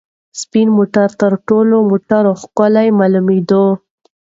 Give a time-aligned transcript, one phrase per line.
[0.41, 3.63] سپین موټر تر ټولو موټرو ښکلی معلومېده.